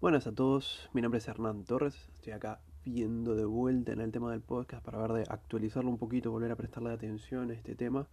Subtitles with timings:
[0.00, 4.10] Buenas a todos, mi nombre es Hernán Torres, estoy acá viendo de vuelta en el
[4.10, 7.74] tema del podcast para ver de actualizarlo un poquito, volver a prestarle atención a este
[7.74, 8.08] tema,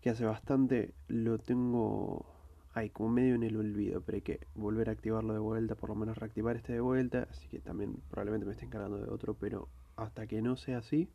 [0.00, 2.24] que hace bastante lo tengo
[2.72, 5.90] ahí como medio en el olvido, pero hay que volver a activarlo de vuelta, por
[5.90, 9.34] lo menos reactivar este de vuelta, así que también probablemente me esté encargando de otro,
[9.34, 11.10] pero hasta que no sea así,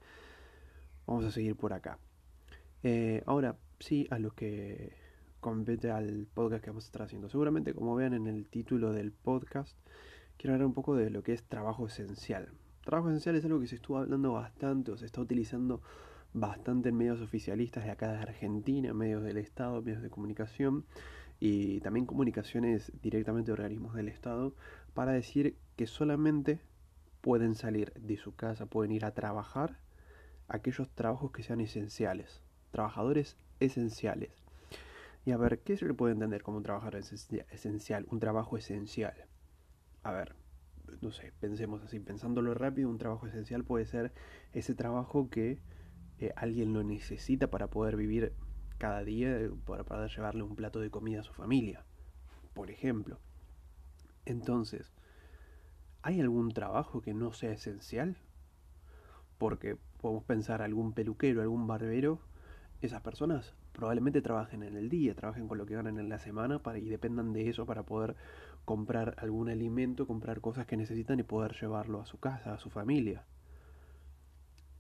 [1.07, 1.98] vamos a seguir por acá.
[2.84, 5.07] Eh, ahora, sí, a los que
[5.48, 7.29] compete al podcast que vamos a estar haciendo.
[7.29, 9.78] Seguramente, como vean en el título del podcast,
[10.36, 12.50] quiero hablar un poco de lo que es trabajo esencial.
[12.83, 15.82] Trabajo esencial es algo que se estuvo hablando bastante o se está utilizando
[16.33, 20.83] bastante en medios oficialistas de acá de Argentina, medios del Estado, medios de comunicación
[21.39, 24.54] y también comunicaciones directamente de organismos del Estado
[24.93, 26.60] para decir que solamente
[27.21, 29.79] pueden salir de su casa, pueden ir a trabajar
[30.50, 32.41] aquellos trabajos que sean esenciales,
[32.72, 34.36] trabajadores esenciales.
[35.28, 38.06] Y a ver, ¿qué se le puede entender como un trabajador esencial?
[38.09, 39.14] Un trabajo esencial.
[40.02, 40.38] A ver,
[41.02, 44.14] no sé, pensemos así, pensándolo rápido, un trabajo esencial puede ser
[44.53, 45.59] ese trabajo que
[46.19, 48.31] eh, alguien lo necesita para poder vivir
[48.78, 51.84] cada día, eh, para poder llevarle un plato de comida a su familia,
[52.53, 53.19] por ejemplo.
[54.23, 54.94] Entonces,
[56.03, 58.16] ¿hay algún trabajo que no sea esencial?
[59.38, 62.22] Porque podemos pensar algún peluquero, algún barbero,
[62.80, 66.59] esas personas probablemente trabajen en el día, trabajen con lo que ganan en la semana
[66.59, 68.16] para, y dependan de eso para poder
[68.66, 72.72] comprar algún alimento, comprar cosas que necesitan y poder llevarlo a su casa, a su
[72.72, 73.23] familia.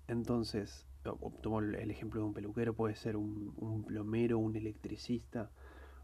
[0.07, 0.85] Entonces,
[1.41, 5.51] tomo el ejemplo de un peluquero, puede ser un, plomero, un electricista,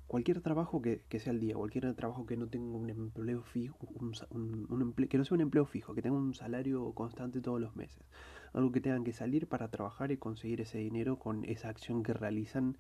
[0.06, 4.00] cualquier trabajo que, sea al día, cualquier trabajo que no tenga un empleo fijo, que
[4.00, 8.06] no sea un empleo fijo, que tenga un salario constante todos los meses,
[8.54, 12.14] algo que tengan que salir para trabajar y conseguir ese dinero con esa acción que
[12.14, 12.78] realizan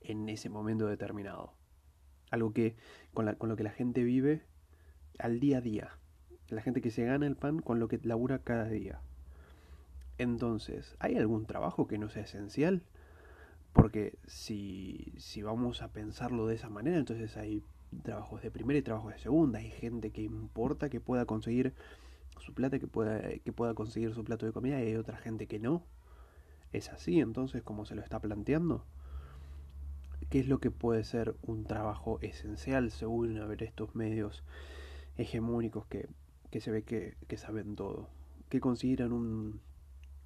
[0.00, 1.52] en ese momento determinado,
[2.30, 2.76] algo que
[3.14, 4.42] con, con lo que la gente vive
[5.18, 5.90] al día a día,
[6.48, 9.00] la gente que se gana el pan con lo que labura cada día.
[10.18, 12.82] Entonces, ¿hay algún trabajo que no sea esencial?
[13.72, 17.62] Porque si, si vamos a pensarlo de esa manera, entonces hay
[18.02, 19.58] trabajos de primera y trabajos de segunda.
[19.58, 21.74] Hay gente que importa que pueda conseguir
[22.38, 25.46] su plata, que pueda, que pueda conseguir su plato de comida, y hay otra gente
[25.46, 25.84] que no.
[26.72, 28.84] Es así, entonces, como se lo está planteando.
[30.30, 34.42] ¿Qué es lo que puede ser un trabajo esencial según a ver estos medios
[35.16, 36.08] hegemónicos que,
[36.50, 38.08] que se ve que, que saben todo?
[38.48, 39.60] ¿Qué consideran un,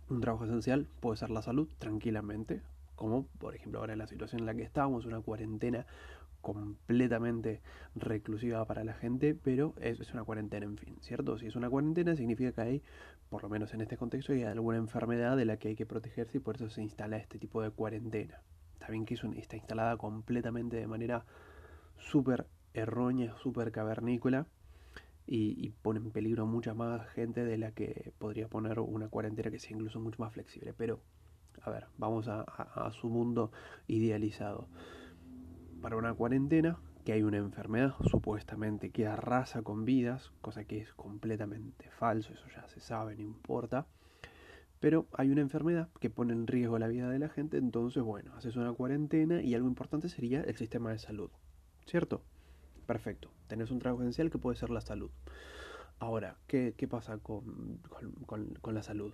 [0.08, 0.88] un trabajo esencial?
[1.00, 2.62] Puede ser la salud, tranquilamente
[3.00, 5.86] como por ejemplo ahora en la situación en la que estamos, una cuarentena
[6.40, 7.60] completamente
[7.94, 11.38] reclusiva para la gente, pero es, es, una cuarentena, en fin, ¿cierto?
[11.38, 12.82] Si es una cuarentena significa que hay,
[13.28, 16.38] por lo menos en este contexto, hay alguna enfermedad de la que hay que protegerse
[16.38, 18.42] y por eso se instala este tipo de cuarentena.
[18.74, 21.24] Está bien que está instalada completamente de manera
[21.98, 24.46] súper errónea, súper cavernícola
[25.26, 29.58] y, pone en peligro mucha más gente de la que podría poner una cuarentena que
[29.58, 31.00] sea incluso mucho más flexible, pero
[31.62, 33.52] a ver, vamos a, su mundo
[33.86, 34.66] idealizado.
[35.80, 40.92] Para una cuarentena, que hay una enfermedad supuestamente que arrasa con vidas, cosa que es
[40.92, 43.86] completamente falso, eso ya se sabe, no importa.
[44.78, 48.34] Pero hay una enfermedad que pone en riesgo la vida de la gente, entonces bueno,
[48.34, 51.30] haces una cuarentena y algo importante sería el sistema de salud,
[51.86, 52.22] ¿cierto?
[52.86, 55.10] Perfecto, tenés un trabajo esencial que puede ser la salud.
[55.98, 57.80] Ahora, ¿qué, pasa con,
[58.26, 59.12] con la salud?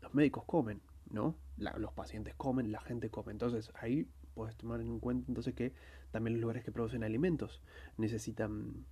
[0.00, 0.80] Los médicos comen,
[1.10, 1.36] ¿no?
[1.56, 3.32] los pacientes comen, la gente come.
[3.32, 5.72] Entonces ahí puedes tomar en cuenta entonces que
[6.10, 7.62] también los lugares que producen alimentos
[7.96, 8.84] necesitan,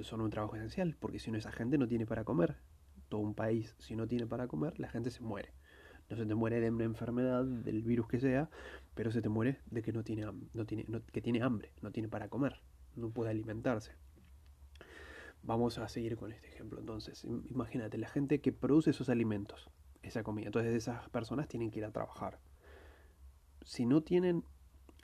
[0.00, 2.56] son un trabajo esencial, porque si no esa gente no tiene para comer.
[3.08, 5.52] Todo un país, si no tiene para comer, la gente se muere.
[6.10, 8.50] No se te muere de una enfermedad, del virus que sea,
[8.94, 12.08] pero se te muere de que no tiene, no tiene, que tiene hambre, no tiene
[12.08, 12.60] para comer,
[12.94, 13.92] no puede alimentarse.
[15.42, 16.80] Vamos a seguir con este ejemplo.
[16.80, 19.70] Entonces, imagínate, la gente que produce esos alimentos,
[20.02, 20.46] esa comida.
[20.46, 22.38] Entonces esas personas tienen que ir a trabajar.
[23.64, 24.44] Si no tienen,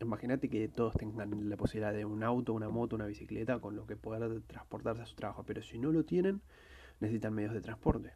[0.05, 3.87] imagínate que todos tengan la posibilidad de un auto, una moto, una bicicleta con lo
[3.87, 6.41] que poder transportarse a su trabajo, pero si no lo tienen,
[7.01, 8.13] necesitan medios de transporte.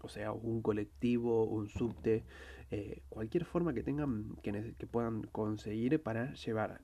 [0.00, 2.24] O sea, un colectivo, un subte,
[2.70, 6.82] eh, cualquier forma que tengan, que, puedan conseguir para llevar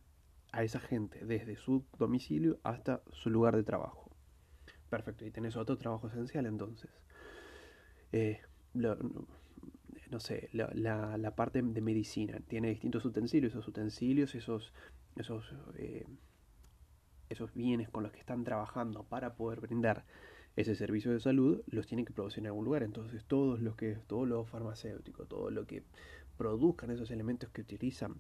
[0.53, 4.11] a esa gente desde su domicilio hasta su lugar de trabajo.
[4.89, 6.91] Perfecto, y tenés otro trabajo esencial entonces.
[8.13, 8.41] Eh,
[10.11, 10.71] no sé, la,
[11.17, 12.41] la, parte de medicina.
[12.49, 14.73] Tiene distintos utensilios, esos utensilios, esos,
[15.17, 16.05] esos, eh,
[17.29, 20.05] esos bienes con los que están trabajando para poder brindar
[20.57, 22.83] ese servicio de salud, los tienen que producir en algún lugar.
[22.83, 25.85] Entonces, todos los que, todo lo farmacéutico, todo lo que
[26.37, 28.17] produzcan esos elementos que utilizan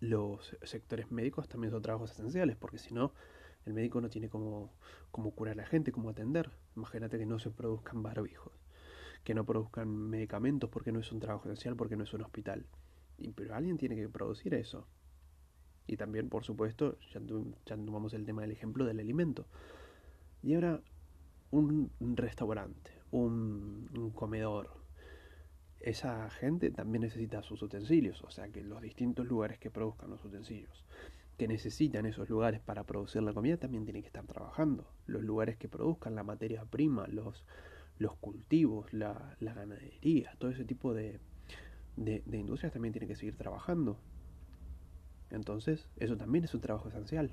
[0.00, 3.12] los sectores médicos también son trabajos esenciales, porque si no,
[3.64, 4.70] El médico no tiene cómo,
[5.10, 6.50] cómo curar a la gente, cómo atender.
[6.76, 8.52] Imagínate que no se produzcan barbijos,
[9.26, 12.64] que no produzcan medicamentos porque no es un trabajo esencial, porque no es un hospital.
[13.18, 14.86] Y, pero alguien tiene que producir eso.
[15.88, 17.20] Y también, por supuesto, ya,
[17.76, 19.48] tomamos el tema del ejemplo del alimento.
[20.44, 20.80] Y ahora,
[21.50, 24.70] un restaurante, un, un comedor,
[25.80, 30.24] esa gente también necesita sus utensilios, o sea que los distintos lugares que produzcan los
[30.24, 30.84] utensilios,
[31.36, 34.88] que necesitan esos lugares para producir la comida, también tienen que estar trabajando.
[35.06, 37.44] Los lugares que produzcan la materia prima, los,
[37.98, 41.20] los cultivos, la, ganadería, todo ese tipo de,
[41.96, 43.98] industrias también tienen que seguir trabajando.
[45.30, 47.32] Entonces, eso también es un trabajo esencial,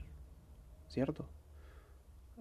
[0.87, 1.29] ¿cierto?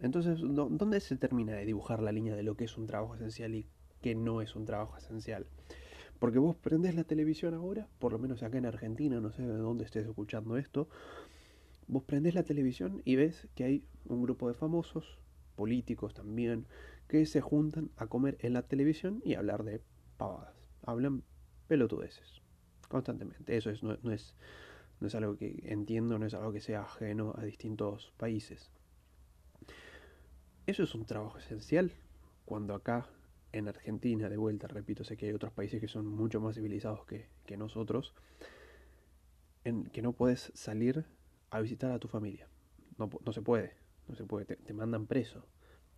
[0.00, 3.54] Entonces, ¿dónde se termina de dibujar la línea de lo que es un trabajo esencial
[3.54, 3.66] y
[4.00, 5.46] que no es un trabajo esencial?
[6.18, 9.56] Porque vos prendés la televisión ahora, por lo menos acá en Argentina, no sé de
[9.56, 10.88] dónde estés escuchando esto,
[11.88, 15.18] vos prendés la televisión y ves que hay un grupo de famosos,
[15.56, 16.66] políticos también,
[17.08, 19.82] que se juntan a comer en la televisión y hablar de
[20.16, 20.54] pavadas.
[20.84, 21.22] Hablan
[21.68, 22.42] pelotudeces,
[22.88, 23.56] constantemente.
[23.56, 24.34] Eso es, no, es,
[25.00, 28.70] no es algo que entiendo, no es algo que sea ajeno a distintos países.
[30.66, 31.92] Eso es un trabajo esencial
[32.44, 33.06] cuando acá
[33.52, 37.04] en Argentina, de vuelta, repito, sé que hay otros países que son mucho más civilizados
[37.04, 38.14] que, que nosotros,
[39.64, 41.04] en que no puedes salir
[41.50, 42.48] a visitar a tu familia.
[42.98, 43.74] No, no se puede,
[44.08, 45.46] no se puede, te, te, mandan preso,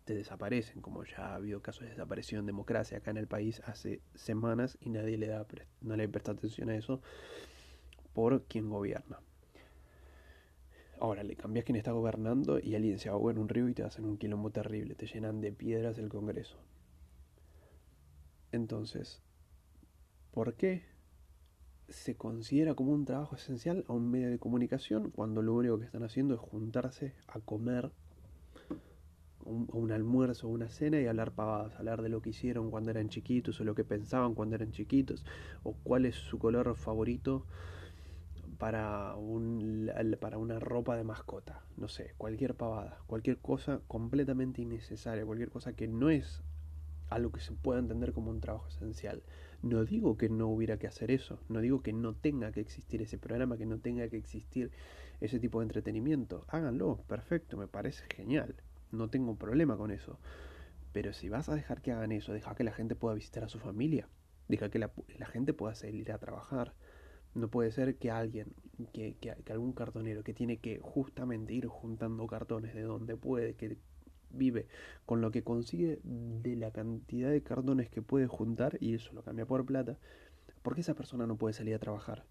[0.04, 3.60] te desaparecen, como ya ha habido casos de desaparición en democracia acá en el país
[3.64, 5.46] hace semanas y nadie le da,
[5.80, 7.00] no le presta atención a eso
[8.12, 9.20] por quien gobierna.
[11.00, 13.82] Ahora le cambias quien está gobernando y alguien se ahoga en un río y te
[13.82, 16.58] hacen un quilombo terrible, te llenan de piedras el Congreso.
[18.52, 19.20] Entonces,
[20.30, 20.84] ¿por qué
[21.88, 25.86] se considera como un trabajo esencial a un medio de comunicación cuando lo único que
[25.86, 27.92] están haciendo es juntarse a comer
[29.44, 32.90] un, un almuerzo o una cena y hablar pavadas, hablar de lo que hicieron cuando
[32.90, 35.24] eran chiquitos o lo que pensaban cuando eran chiquitos
[35.62, 37.46] o cuál es su color favorito
[38.58, 45.24] para, un, para una ropa de mascota, no sé, cualquier pavada, cualquier cosa completamente innecesaria,
[45.24, 46.42] cualquier cosa que no es
[47.10, 49.22] algo que se pueda entender como un trabajo esencial.
[49.62, 53.02] No digo que no hubiera que hacer eso, no digo que no tenga que existir
[53.02, 54.70] ese programa, que no tenga que existir
[55.20, 56.44] ese tipo de entretenimiento.
[56.48, 58.54] Háganlo, perfecto, me parece genial,
[58.94, 60.18] no tengo problema con eso.
[60.92, 63.48] Pero si vas a dejar que hagan eso, deja que la gente pueda visitar a
[63.48, 64.08] su familia,
[64.48, 64.90] deja que la,
[65.26, 66.74] gente pueda salir a trabajar.
[67.34, 68.54] No puede ser que alguien,
[68.92, 73.54] que, que, que algún cartonero que tiene que justamente ir juntando cartones de donde puede,
[73.54, 73.76] que
[74.30, 74.66] vive
[75.06, 79.22] con lo que consigue de la cantidad de cartones que puede juntar y eso lo
[79.22, 79.98] cambia por plata,
[80.62, 82.24] ¿por qué esa persona no puede salir a trabajar?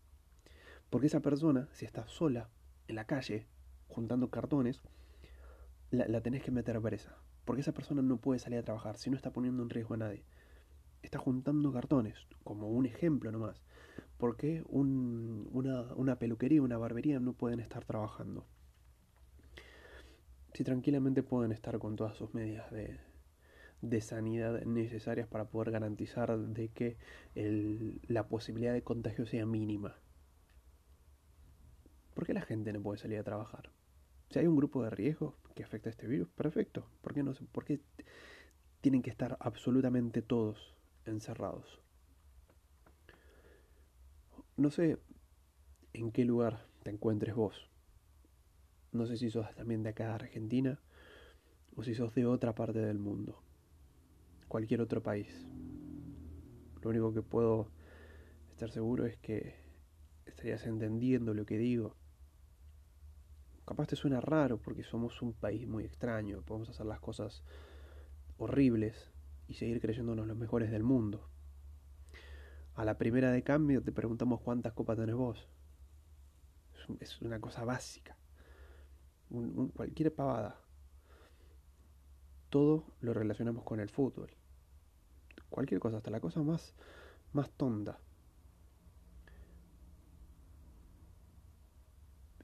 [0.90, 2.50] Porque esa persona, si está sola
[2.88, 3.48] en la calle
[3.88, 4.82] juntando cartones,
[5.94, 7.16] la, tenés que meter presa.
[7.46, 9.98] Porque esa persona no puede salir a trabajar si no está poniendo en riesgo a
[9.98, 10.24] nadie.
[11.02, 13.62] Está juntando cartones, como un ejemplo nomás.
[14.18, 18.46] ¿Por qué un, una, una peluquería, una barbería no pueden estar trabajando?
[20.54, 23.00] si tranquilamente pueden estar con todas sus medidas de,
[23.82, 26.98] de sanidad necesarias para poder garantizar de que
[28.08, 29.96] la posibilidad de contagio sea mínima.
[32.14, 33.72] ¿Por qué la gente no puede salir a trabajar?
[34.34, 36.88] Si hay un grupo de riesgo que afecta a este virus, perfecto.
[37.04, 37.82] ¿Por qué, no, por qué
[38.82, 40.74] tienen que estar absolutamente todos
[41.06, 41.80] encerrados?
[44.58, 44.98] No sé
[45.94, 47.70] en qué lugar te encuentres vos.
[48.92, 50.80] No sé si sos también de acá de Argentina
[51.76, 53.40] o si sos de otra parte del mundo.
[54.48, 55.46] Cualquier otro país.
[56.82, 57.68] Lo único que puedo
[58.50, 59.54] estar seguro es que
[60.26, 61.96] estarías entendiendo lo que digo.
[63.66, 66.42] Capaz te suena raro porque somos un país muy extraño.
[66.42, 67.44] Podemos hacer las cosas
[68.38, 69.12] horribles
[69.48, 71.30] y seguir creyéndonos los mejores del mundo.
[72.76, 75.48] A la primera de cambio te preguntamos cuántas copas tenés vos.
[77.00, 78.18] Es una cosa básica
[79.74, 80.60] cualquier pavada.
[82.50, 84.30] Todo lo relacionamos con el fútbol.
[85.50, 86.76] Cualquier cosa, hasta la cosa más,
[87.32, 88.00] más tonta.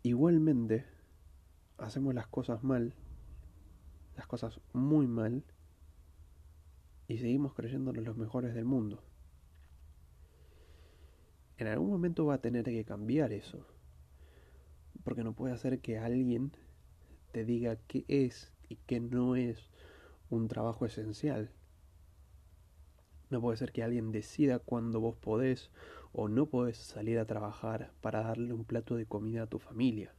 [0.01, 0.85] Igualmente,
[1.79, 2.93] hacemos las cosas mal,
[4.15, 5.43] las cosas muy mal,
[7.07, 9.03] y seguimos creyéndonos los mejores del mundo.
[11.57, 13.65] En algún momento va a tener que cambiar eso.
[15.03, 16.51] Porque no puede hacer que alguien
[17.31, 19.71] te diga qué es y qué no es
[20.29, 21.51] un trabajo esencial.
[23.29, 25.71] No puede ser que alguien decida cuándo vos podés
[26.13, 30.13] o no podés salir a trabajar para darle un plato de comida a tu familia.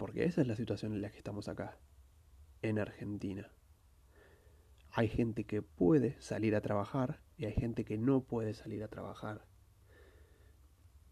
[0.00, 1.76] Porque esa es la situación en la que estamos acá,
[2.62, 3.52] en Argentina.
[4.92, 8.88] Hay gente que puede salir a trabajar y hay gente que no puede salir a
[8.88, 9.44] trabajar.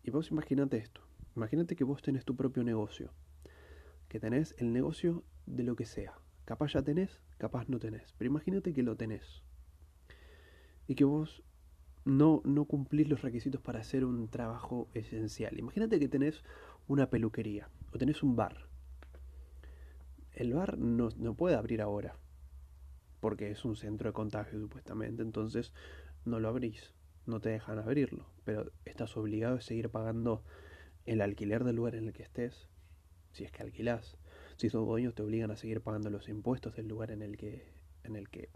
[0.03, 1.03] Y vos imaginate esto.
[1.37, 3.13] Imagínate que vos tenés tu propio negocio.
[4.09, 6.15] Que tenés el negocio de lo que sea.
[6.47, 8.15] Capaz ya tenés, capaz no tenés.
[8.17, 9.43] Pero imagínate que lo tenés.
[10.87, 11.43] Y que vos
[12.07, 15.59] no, no cumplís los requisitos para hacer un trabajo esencial.
[15.59, 16.43] Imagínate que tenés
[16.87, 18.67] una peluquería o tenés un bar.
[20.39, 22.17] El bar no, no puede abrir ahora
[23.19, 25.73] porque es un centro de contagio supuestamente, entonces
[26.25, 26.95] no lo abrís,
[27.27, 30.45] no te dejan abrirlo, pero estás obligado a seguir pagando
[31.07, 32.69] el alquiler del lugar en el que estés,
[33.33, 34.17] si es que alquilás.
[34.59, 37.73] Si sos dueños te obligan a seguir pagando los impuestos del lugar en el que
[38.05, 38.51] en el que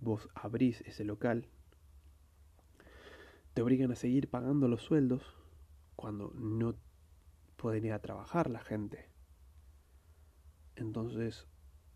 [0.00, 1.48] vos abrís ese local.
[3.54, 5.22] Te obligan a seguir pagando los sueldos
[5.96, 6.74] cuando no
[7.56, 9.13] pueden ir a trabajar la gente.
[10.76, 11.46] Entonces,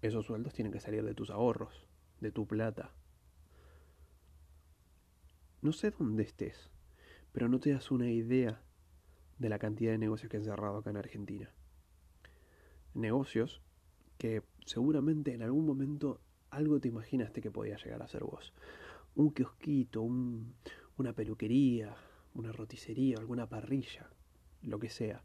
[0.03, 1.89] esos sueldos tienen que salir de tus ahorros,
[2.21, 2.93] de tu plata.
[5.61, 6.71] No sé dónde estés,
[7.33, 8.63] pero no te das una idea
[9.39, 11.53] de la cantidad de negocios que han cerrado acá en Argentina.
[12.95, 13.63] Negocios
[14.19, 16.21] que seguramente en algún momento
[16.51, 18.53] algo te imaginaste que podía llegar a ser vos.
[19.15, 21.97] Un kiosquito, una peluquería,
[22.35, 24.11] una roticería, alguna parrilla,
[24.63, 25.23] lo que sea.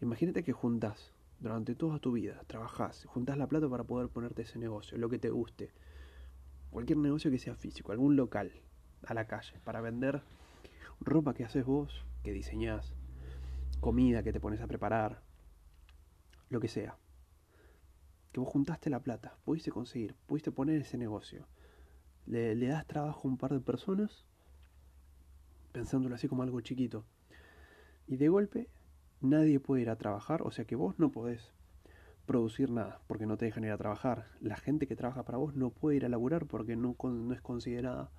[0.00, 4.58] Imagínate que juntas durante toda tu vida, trabajás, juntás la plata para poder ponerte ese
[4.58, 5.72] negocio, lo que te guste.
[6.70, 8.52] Cualquier negocio que sea físico, algún local
[9.06, 10.22] a la calle, para vender
[11.00, 12.92] ropa que haces vos, que diseñás,
[13.80, 15.22] comida que te pones a preparar,
[16.50, 16.98] lo que sea.
[18.32, 21.46] Que vos juntaste la plata, pudiste conseguir, pudiste poner ese negocio.
[22.26, 24.26] Le, le das trabajo a un par de personas,
[25.72, 27.04] pensándolo así como algo chiquito.
[28.06, 28.68] Y de golpe
[29.20, 31.52] nadie puede ir a trabajar, o sea que vos no podés
[32.26, 34.26] producir nada porque no te dejan ir a trabajar.
[34.40, 37.40] La gente que trabaja para vos no puede ir a laburar porque no, no es
[37.40, 38.10] considerada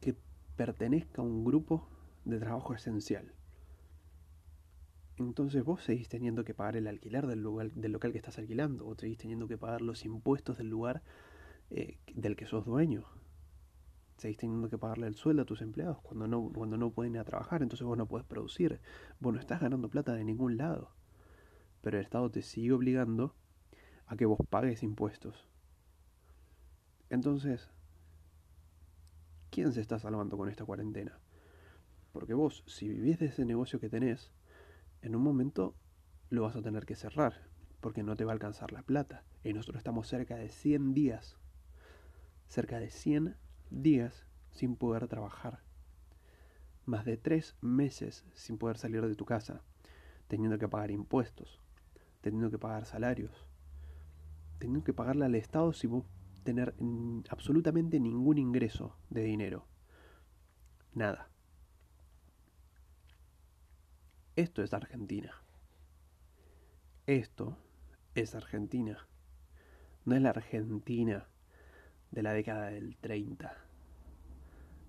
[0.00, 0.16] que
[0.56, 1.88] pertenezca a un grupo
[2.24, 3.32] de trabajo esencial.
[5.18, 8.86] Entonces vos seguís teniendo que pagar el alquiler del, lugar, del local que estás alquilando,
[8.86, 11.02] o seguís teniendo que pagar los impuestos del lugar
[11.70, 13.06] eh, del que sos dueño
[14.16, 17.20] seguís teniendo que pagarle el sueldo a tus empleados cuando no, cuando no pueden ir
[17.20, 18.80] a trabajar, entonces vos no puedes producir,
[19.20, 20.90] vos no estás ganando plata de ningún lado.
[21.82, 23.34] Pero el Estado te sigue obligando
[24.06, 25.48] a que vos pagues impuestos.
[27.10, 27.70] Entonces,
[29.50, 31.20] ¿quién se está salvando con esta cuarentena?
[32.12, 34.32] Porque vos, si vivís de ese negocio que tenés,
[35.02, 35.74] en un momento
[36.30, 37.48] lo vas a tener que cerrar,
[37.80, 39.24] porque no te va a alcanzar la plata.
[39.44, 41.36] Y nosotros estamos cerca de 100 días,
[42.48, 43.36] cerca de 100
[43.70, 45.60] días sin poder trabajar,
[46.84, 49.62] más de tres meses sin poder salir de tu casa,
[50.28, 51.60] teniendo que pagar impuestos,
[52.20, 53.46] teniendo que pagar salarios,
[54.58, 56.04] teniendo que pagarle al Estado sin
[56.44, 56.74] tener
[57.28, 59.66] absolutamente ningún ingreso de dinero.
[60.94, 61.28] Nada.
[64.36, 65.32] Esto es Argentina.
[67.06, 67.58] Esto
[68.14, 69.06] es Argentina.
[70.04, 71.26] No es la Argentina
[72.10, 73.54] de la década del 30.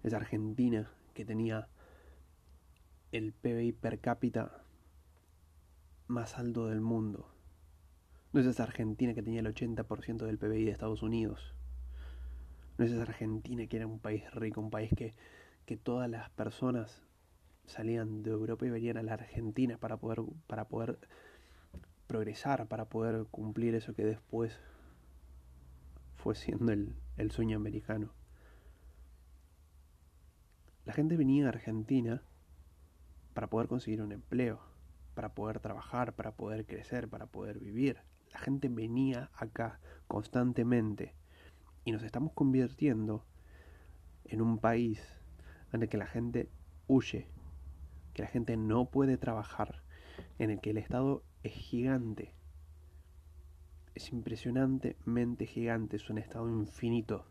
[0.03, 1.67] Es Argentina que tenía
[3.11, 4.63] el PBI per cápita
[6.07, 7.29] más alto del mundo.
[8.33, 11.55] No es esa Argentina que tenía el 80% del PBI de Estados Unidos.
[12.77, 15.15] No es esa Argentina que era un país rico, un país que,
[15.65, 17.01] que todas las personas
[17.65, 20.99] salían de Europa y venían a la Argentina para poder, para poder
[22.07, 24.59] progresar, para poder cumplir eso que después
[26.27, 28.11] fue siendo el, el sueño americano.
[30.83, 32.21] La gente venía a Argentina
[33.33, 34.59] para poder conseguir un empleo,
[35.13, 37.99] para poder trabajar, para poder crecer, para poder vivir.
[38.33, 39.79] La gente venía acá
[40.09, 41.15] constantemente
[41.85, 43.23] y nos estamos convirtiendo
[44.25, 45.01] en un país
[45.71, 46.49] en el que la gente
[46.87, 47.29] huye,
[48.13, 49.81] que la gente no puede trabajar,
[50.39, 52.33] en el que el Estado es gigante,
[53.97, 57.25] es impresionantemente gigante, es un estado infinito.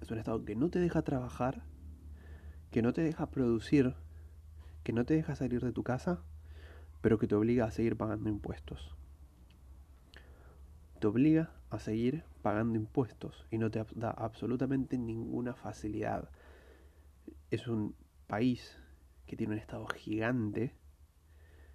[0.00, 1.62] Es un estado que no te deja trabajar,
[2.70, 3.94] que no te deja producir,
[4.82, 6.22] que no te deja salir de tu casa,
[7.02, 8.96] pero que te obliga a seguir pagando impuestos.
[10.98, 16.30] Te obliga a seguir pagando impuestos y no te da absolutamente ninguna facilidad.
[17.50, 17.94] Es un
[18.26, 18.78] país
[19.26, 20.74] que tiene un estado gigante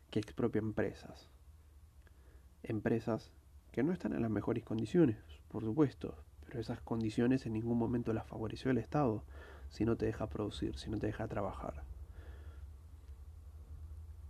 [0.10, 1.30] que expropia empresas.
[2.64, 3.32] Empresas
[3.78, 5.18] que no están en las mejores condiciones,
[5.50, 6.16] por supuesto,
[6.48, 9.24] pero esas condiciones en ningún momento las favoreció el Estado,
[9.70, 11.84] si no te deja producir, si no te deja trabajar.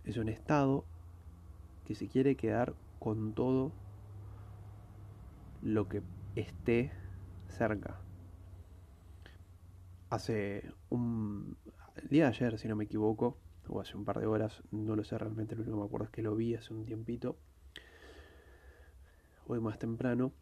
[0.04, 0.84] Es un Estado
[1.86, 3.72] que se quiere quedar con todo
[5.62, 6.02] lo que
[6.34, 6.92] esté
[7.48, 8.02] cerca.
[10.10, 11.56] Hace un
[12.10, 15.04] día de ayer, si no me equivoco, o hace un par de horas, no lo
[15.04, 17.38] sé realmente, lo único que me acuerdo es que lo vi hace un tiempito,
[19.48, 20.32] hoy más temprano,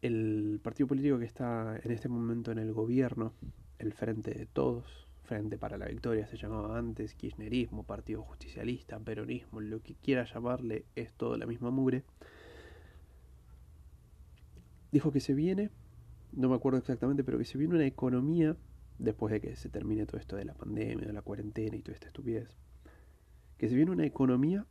[0.00, 3.32] el partido político que está en este momento en el gobierno,
[3.78, 9.60] el Frente de Todos, Frente para la Victoria se llamaba antes, Kirchnerismo, Partido Justicialista, Peronismo,
[9.60, 12.04] lo que quiera llamarle, es todo la misma mugre,
[14.90, 15.70] dijo que se viene,
[16.32, 18.56] no me acuerdo exactamente, pero que se viene una economía
[18.98, 21.94] después de que se termine todo esto de la pandemia, de la cuarentena y toda
[21.94, 22.56] esta estupidez,
[23.58, 24.66] que se viene una economía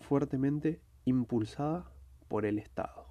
[0.00, 1.93] fuertemente impulsada
[2.28, 3.06] por el Estado.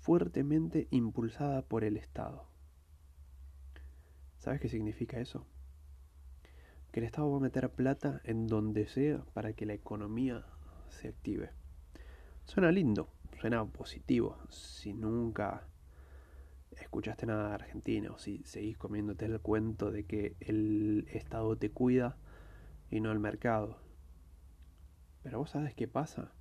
[0.00, 2.46] Fuertemente impulsada por el Estado.
[4.38, 5.46] ¿Sabes qué significa eso?
[6.90, 10.44] Que el Estado va a meter plata en donde sea para que la economía
[10.88, 11.50] se active.
[12.44, 13.08] Suena lindo,
[13.40, 14.38] suena positivo.
[14.50, 15.68] Si nunca
[16.72, 21.70] escuchaste nada de Argentina o si seguís comiéndote el cuento de que el Estado te
[21.70, 22.16] cuida
[22.90, 23.78] y no el mercado.
[25.22, 26.32] Pero vos sabes qué pasa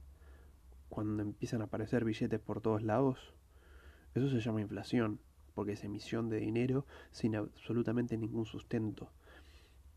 [0.91, 3.33] cuando empiezan a aparecer billetes por todos lados.
[4.13, 5.19] Eso se llama inflación,
[5.55, 9.10] porque es emisión de dinero sin absolutamente ningún sustento.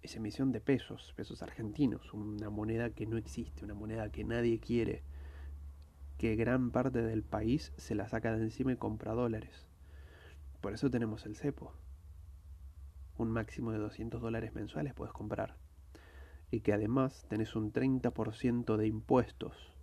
[0.03, 4.61] Es emisión de pesos, pesos argentinos, una moneda que no existe, una moneda que nadie
[4.61, 5.03] quiere,
[6.17, 9.67] que gran parte del país se la saca de encima y compra dólares.
[10.61, 11.73] Por eso tenemos el cepo.
[13.19, 15.57] Un máximo de 200 dólares mensuales puedes comprar.
[16.53, 19.74] Y que además tenés un 30% de impuestos.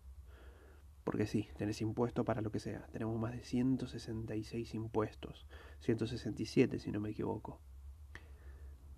[1.04, 2.86] Porque sí, tenés impuesto para lo que sea.
[2.92, 5.48] Tenemos más de 166 impuestos.
[5.80, 7.60] 167 si no me equivoco.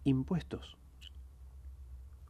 [0.03, 0.77] Impuestos.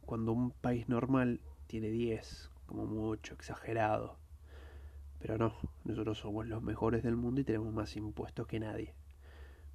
[0.06, 4.16] Cuando un país normal tiene 10, como mucho, exagerado.
[5.18, 5.54] Pero no,
[5.84, 8.94] nosotros somos los mejores del mundo y tenemos más impuestos que nadie.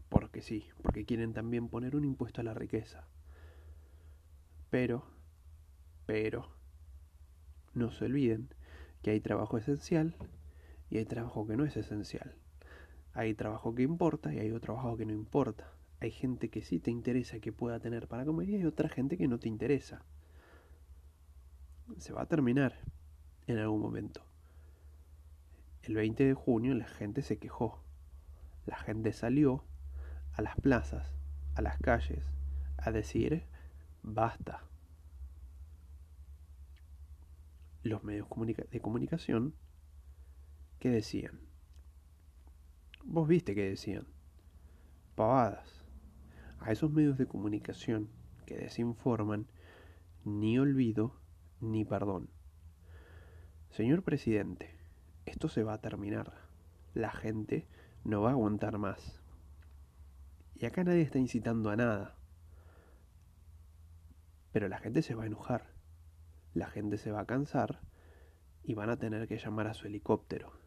[0.07, 3.05] Porque sí, porque quieren también poner un impuesto a la riqueza.
[4.69, 5.03] Pero,
[6.05, 6.47] pero,
[7.73, 8.49] no se olviden
[9.01, 10.15] que hay trabajo esencial
[10.89, 12.35] y hay trabajo que no es esencial.
[13.13, 15.71] Hay trabajo que importa y hay otro trabajo que no importa.
[15.99, 19.17] Hay gente que sí te interesa que pueda tener para comer y hay otra gente
[19.17, 20.03] que no te interesa.
[21.97, 22.79] Se va a terminar
[23.47, 24.21] en algún momento.
[25.83, 27.81] El 20 de junio la gente se quejó.
[28.65, 29.63] La gente salió
[30.33, 31.13] a las plazas,
[31.55, 32.23] a las calles,
[32.77, 33.43] a decir,
[34.03, 34.63] basta.
[37.83, 38.27] Los medios
[38.71, 39.53] de comunicación,
[40.79, 41.39] ¿qué decían?
[43.05, 44.05] Vos viste que decían,
[45.15, 45.85] pavadas.
[46.59, 48.09] A esos medios de comunicación
[48.45, 49.47] que desinforman,
[50.25, 51.15] ni olvido
[51.61, 52.29] ni perdón.
[53.69, 54.75] Señor presidente,
[55.25, 56.33] esto se va a terminar.
[56.93, 57.67] La gente
[58.03, 59.21] no va a aguantar más.
[60.55, 62.17] Y acá nadie está incitando a nada.
[64.51, 65.78] Pero la gente se va a enojar.
[66.53, 67.79] La gente se va a cansar
[68.63, 70.58] y van a tener que llamar a su helicóptero.